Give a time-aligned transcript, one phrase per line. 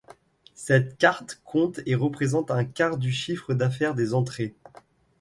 [0.55, 4.55] Cette carte compte et représente un quart du chiffre d’affaires des entrées.